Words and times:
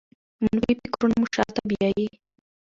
منفي 0.43 0.71
فکرونه 0.81 1.15
مو 1.19 1.25
شاته 1.35 1.61
بیايي. 1.69 2.07